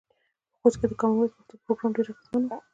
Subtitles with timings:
[0.51, 2.61] په خوست کې د کامن وایس پښتو پروګرام ډیر اغیزمن و.